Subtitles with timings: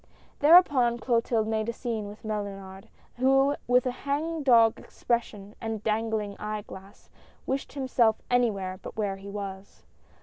[0.39, 6.35] Thereupon Clotilde made a scene with Mellunard, who with a hang dog expression and dangling
[6.39, 7.11] eye glass,
[7.45, 9.83] wished himself any where but where he was.